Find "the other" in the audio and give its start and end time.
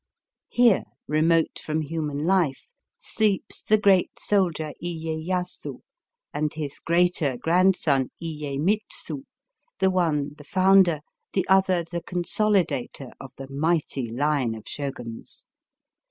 11.33-11.83